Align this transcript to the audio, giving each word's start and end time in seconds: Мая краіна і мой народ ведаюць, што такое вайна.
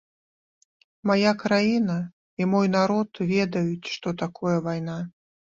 Мая 1.11 1.33
краіна 1.43 1.97
і 2.43 2.49
мой 2.53 2.67
народ 2.79 3.23
ведаюць, 3.35 3.91
што 3.99 4.17
такое 4.23 4.57
вайна. 4.71 4.97